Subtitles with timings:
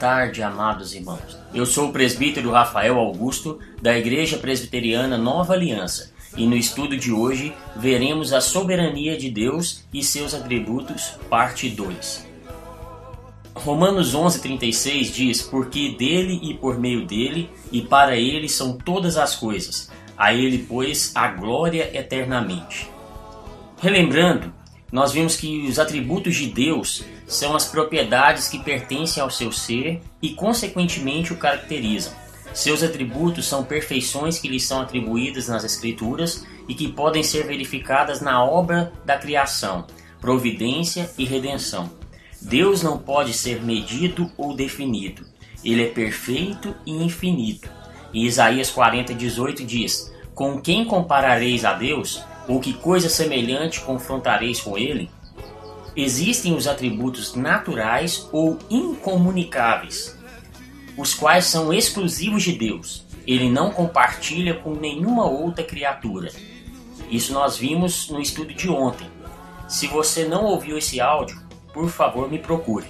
[0.00, 1.36] tarde, amados irmãos.
[1.52, 7.12] Eu sou o presbítero Rafael Augusto, da Igreja Presbiteriana Nova Aliança, e no estudo de
[7.12, 12.26] hoje veremos a soberania de Deus e seus atributos, parte 2.
[13.54, 19.36] Romanos 11:36 diz: "Porque dele e por meio dele e para ele são todas as
[19.36, 19.90] coisas.
[20.16, 22.88] A ele, pois, a glória eternamente."
[23.78, 24.50] Relembrando,
[24.92, 30.00] nós vimos que os atributos de Deus são as propriedades que pertencem ao seu ser
[30.20, 32.12] e, consequentemente, o caracterizam.
[32.52, 38.20] Seus atributos são perfeições que lhe são atribuídas nas Escrituras e que podem ser verificadas
[38.20, 39.86] na obra da criação,
[40.20, 41.90] providência e redenção.
[42.40, 45.24] Deus não pode ser medido ou definido.
[45.64, 47.68] Ele é perfeito e infinito.
[48.12, 52.22] E Isaías 40:18 diz: Com quem comparareis a Deus?
[52.50, 55.08] Ou que coisa semelhante confrontareis com ele?
[55.94, 60.18] Existem os atributos naturais ou incomunicáveis,
[60.96, 63.06] os quais são exclusivos de Deus.
[63.24, 66.32] Ele não compartilha com nenhuma outra criatura.
[67.08, 69.08] Isso nós vimos no estudo de ontem.
[69.68, 71.40] Se você não ouviu esse áudio,
[71.72, 72.86] por favor me procure.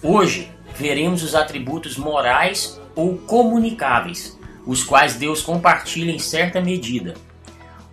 [0.00, 7.16] Hoje veremos os atributos morais ou comunicáveis, os quais Deus compartilha em certa medida.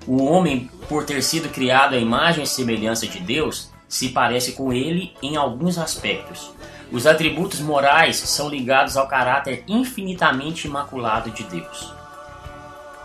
[0.07, 4.71] O homem, por ter sido criado à imagem e semelhança de Deus, se parece com
[4.71, 6.51] ele em alguns aspectos.
[6.91, 11.91] Os atributos morais são ligados ao caráter infinitamente imaculado de Deus.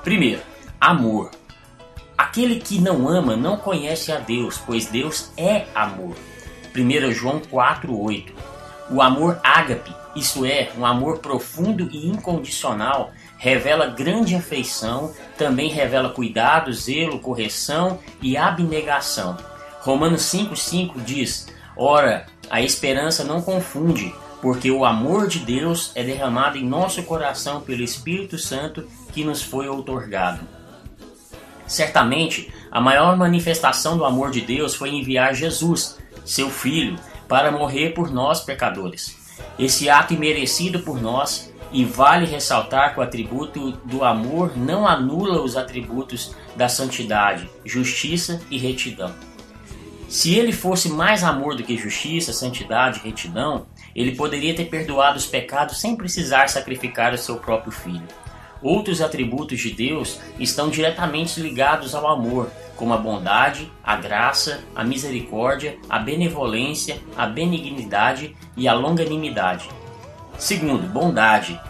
[0.05, 0.43] Primeiro,
[0.81, 1.31] amor.
[2.17, 6.15] Aquele que não ama não conhece a Deus, pois Deus é amor.
[6.75, 8.33] 1 João 4:8.
[8.91, 16.11] O amor ágape, isto é, um amor profundo e incondicional, revela grande afeição, também revela
[16.11, 19.37] cuidado, zelo, correção e abnegação.
[19.81, 26.59] Romanos 5,5 diz: Ora, a esperança não confunde, porque o amor de Deus é derramado
[26.59, 30.41] em nosso coração pelo Espírito Santo que nos foi outorgado.
[31.65, 36.99] Certamente, a maior manifestação do amor de Deus foi enviar Jesus, seu Filho,
[37.31, 39.17] para morrer por nós pecadores.
[39.57, 45.41] Esse ato imerecido por nós e vale ressaltar que o atributo do amor não anula
[45.41, 49.15] os atributos da santidade, justiça e retidão.
[50.09, 55.17] Se ele fosse mais amor do que justiça, santidade e retidão, ele poderia ter perdoado
[55.17, 58.09] os pecados sem precisar sacrificar o seu próprio filho.
[58.61, 64.83] Outros atributos de Deus estão diretamente ligados ao amor, como a bondade, a graça, a
[64.83, 69.69] misericórdia, a benevolência, a benignidade e a longanimidade.
[70.39, 71.61] Segundo, bondade.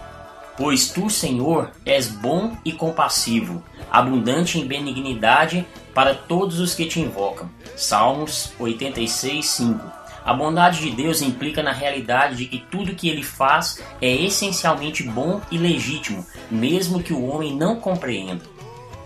[0.57, 3.61] Pois tu, Senhor, és bom e compassivo,
[3.91, 7.51] abundante em benignidade para todos os que te invocam.
[7.77, 9.81] Salmos 86, 5.
[10.25, 15.03] A bondade de Deus implica na realidade de que tudo que ele faz é essencialmente
[15.03, 18.45] bom e legítimo, mesmo que o homem não compreenda.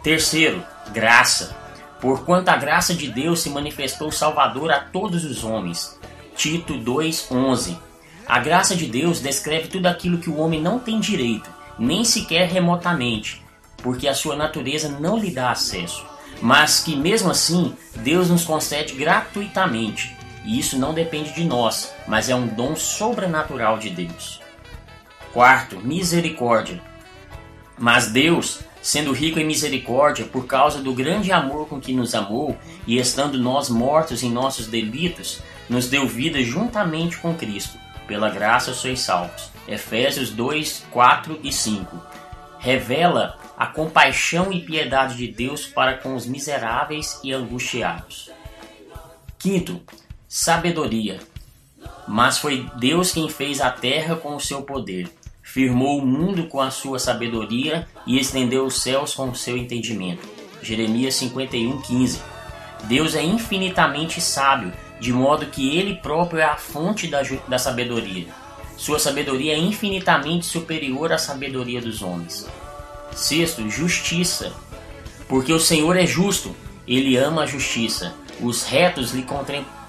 [0.03, 0.63] Terceiro,
[0.93, 1.64] graça.
[2.05, 5.99] Porquanto a graça de Deus se manifestou salvador a todos os homens.
[6.37, 7.79] Tito 2:11.
[8.27, 11.49] A graça de Deus descreve tudo aquilo que o homem não tem direito,
[11.79, 13.43] nem sequer remotamente,
[13.79, 16.05] porque a sua natureza não lhe dá acesso,
[16.43, 20.15] mas que mesmo assim Deus nos concede gratuitamente.
[20.45, 24.43] E isso não depende de nós, mas é um dom sobrenatural de Deus.
[25.33, 26.83] Quarto, misericórdia.
[27.79, 32.55] Mas Deus, sendo rico em misericórdia, por causa do grande amor com que nos amou,
[32.87, 35.41] e estando nós mortos em nossos delitos,
[35.71, 39.49] nos deu vida juntamente com Cristo pela graça sois salvos.
[39.67, 41.99] Efésios 2, 4 e 5.
[42.59, 48.31] Revela a compaixão e piedade de Deus para com os miseráveis e angustiados.
[49.39, 49.81] Quinto,
[50.29, 51.21] sabedoria.
[52.07, 55.11] Mas foi Deus quem fez a terra com o seu poder,
[55.55, 60.29] firmou o mundo com a sua sabedoria e estendeu os céus com o seu entendimento.
[60.61, 62.21] Jeremias 51, 15.
[62.89, 68.27] Deus é infinitamente sábio de modo que ele próprio é a fonte da, da sabedoria.
[68.77, 72.49] Sua sabedoria é infinitamente superior à sabedoria dos homens.
[73.13, 74.53] Sexto, justiça.
[75.29, 76.53] Porque o Senhor é justo,
[76.85, 78.13] ele ama a justiça.
[78.41, 79.25] Os retos lhe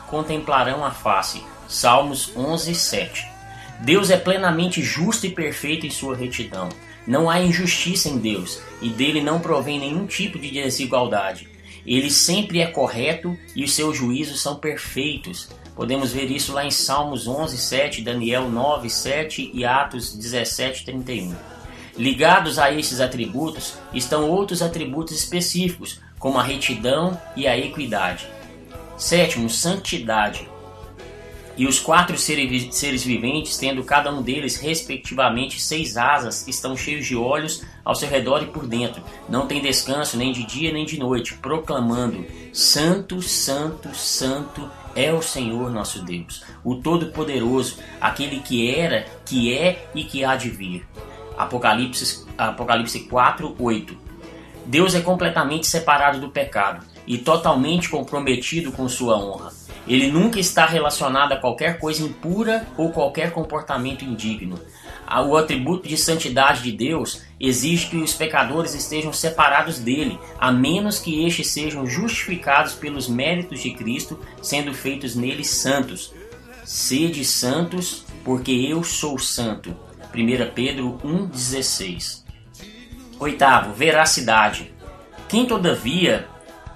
[0.08, 1.42] contemplarão a face.
[1.68, 3.35] Salmos 11, 7.
[3.82, 6.70] Deus é plenamente justo e perfeito em sua retidão.
[7.06, 11.48] Não há injustiça em Deus, e dele não provém nenhum tipo de desigualdade.
[11.86, 15.50] Ele sempre é correto e os seus juízos são perfeitos.
[15.76, 21.36] Podemos ver isso lá em Salmos 11, 7, Daniel 9, 7 e Atos 17, 31.
[21.98, 28.28] Ligados a esses atributos estão outros atributos específicos, como a retidão e a equidade.
[28.98, 30.50] Sétimo, santidade.
[31.58, 37.16] E os quatro seres viventes, tendo cada um deles respectivamente seis asas, estão cheios de
[37.16, 39.02] olhos ao seu redor e por dentro.
[39.30, 45.22] Não tem descanso nem de dia nem de noite, proclamando: Santo, Santo, Santo é o
[45.22, 50.86] Senhor nosso Deus, o Todo-Poderoso, aquele que era, que é e que há de vir.
[51.38, 53.98] Apocalipse, Apocalipse 4, 8.
[54.66, 59.65] Deus é completamente separado do pecado e totalmente comprometido com sua honra.
[59.88, 64.60] Ele nunca está relacionado a qualquer coisa impura ou qualquer comportamento indigno.
[65.28, 70.98] O atributo de santidade de Deus exige que os pecadores estejam separados dele, a menos
[70.98, 76.14] que estes sejam justificados pelos méritos de Cristo, sendo feitos neles santos.
[76.64, 79.76] Sede santos, porque eu sou santo.
[80.14, 82.24] 1 Pedro 1,16.
[83.20, 84.74] Oitavo, veracidade.
[85.30, 86.28] Quem, todavia,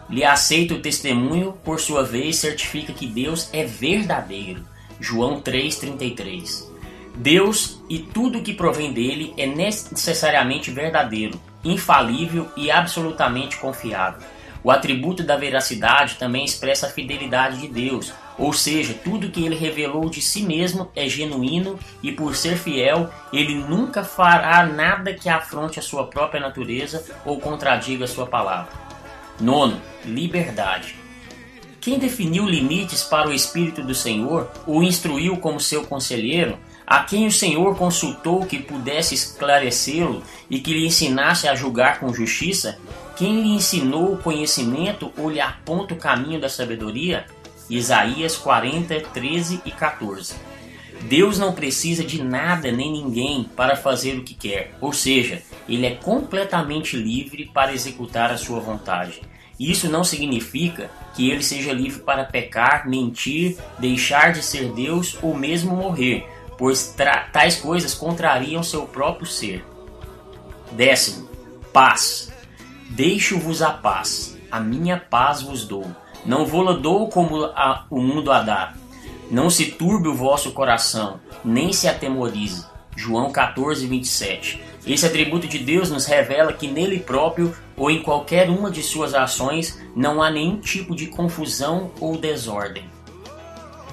[0.09, 4.65] lhe aceita o testemunho, por sua vez, certifica que Deus é verdadeiro.
[4.99, 6.67] João 3,33.
[7.15, 14.21] Deus e tudo que provém dele é necessariamente verdadeiro, infalível e absolutamente confiável.
[14.63, 19.55] O atributo da veracidade também expressa a fidelidade de Deus, ou seja, tudo que ele
[19.55, 25.29] revelou de si mesmo é genuíno e, por ser fiel, ele nunca fará nada que
[25.29, 28.88] afronte a sua própria natureza ou contradiga a sua palavra.
[29.39, 30.95] Nono, liberdade.
[31.79, 37.25] Quem definiu limites para o Espírito do Senhor, o instruiu como seu conselheiro, a quem
[37.25, 42.77] o Senhor consultou que pudesse esclarecê-lo e que lhe ensinasse a julgar com justiça,
[43.15, 47.25] quem lhe ensinou o conhecimento ou lhe aponta o caminho da sabedoria?
[47.69, 50.33] Isaías 40, 13 e 14.
[51.01, 55.85] Deus não precisa de nada nem ninguém para fazer o que quer, ou seja, ele
[55.85, 59.21] é completamente livre para executar a sua vontade.
[59.59, 65.35] Isso não significa que ele seja livre para pecar, mentir, deixar de ser Deus ou
[65.35, 66.25] mesmo morrer,
[66.57, 66.95] pois
[67.31, 69.65] tais coisas contrariam seu próprio ser.
[70.71, 71.29] Décimo,
[71.73, 72.31] paz.
[72.89, 75.85] Deixo-vos a paz, a minha paz vos dou.
[76.25, 78.73] Não vou-la dou como a, o mundo a dá.
[79.29, 82.65] Não se turbe o vosso coração, nem se atemorize.
[82.95, 84.61] João 14, 27.
[84.87, 89.13] Esse atributo de Deus nos revela que nele próprio ou em qualquer uma de suas
[89.13, 92.83] ações não há nenhum tipo de confusão ou desordem.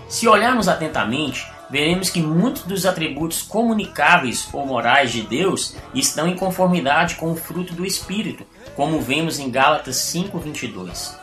[0.09, 6.37] Se olharmos atentamente, veremos que muitos dos atributos comunicáveis ou morais de Deus estão em
[6.37, 8.45] conformidade com o fruto do Espírito,
[8.75, 11.15] como vemos em Gálatas 5:22.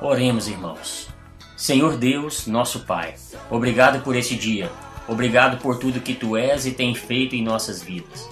[0.00, 1.13] Oremos, irmãos.
[1.56, 3.14] Senhor Deus, nosso Pai,
[3.48, 4.70] obrigado por este dia.
[5.06, 8.28] Obrigado por tudo que tu és e tem feito em nossas vidas.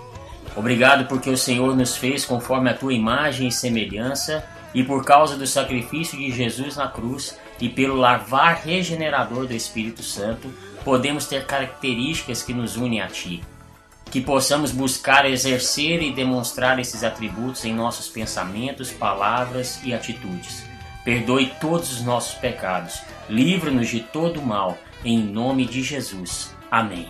[0.56, 5.36] Obrigado porque o Senhor nos fez conforme a tua imagem e semelhança e por causa
[5.36, 10.52] do sacrifício de Jesus na cruz e pelo lavar regenerador do Espírito Santo,
[10.84, 13.42] podemos ter características que nos unem a ti.
[14.10, 20.71] Que possamos buscar exercer e demonstrar esses atributos em nossos pensamentos, palavras e atitudes.
[21.04, 26.54] Perdoe todos os nossos pecados, livra-nos de todo mal, em nome de Jesus.
[26.70, 27.08] Amém.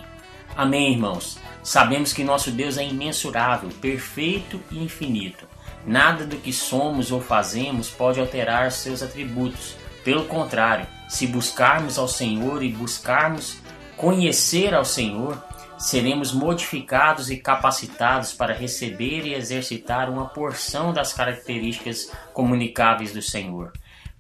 [0.57, 1.39] Amém, irmãos.
[1.63, 5.47] Sabemos que nosso Deus é imensurável, perfeito e infinito.
[5.87, 9.77] Nada do que somos ou fazemos pode alterar seus atributos.
[10.05, 13.59] Pelo contrário, se buscarmos ao Senhor e buscarmos
[13.97, 15.41] conhecer ao Senhor,
[15.79, 23.73] seremos modificados e capacitados para receber e exercitar uma porção das características comunicáveis do Senhor.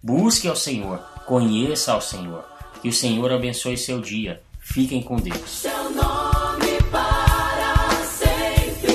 [0.03, 2.45] Busque ao Senhor, conheça ao Senhor.
[2.81, 4.43] Que o Senhor abençoe seu dia.
[4.59, 5.65] Fiquem com Deus.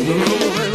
[0.08, 0.67] Lord.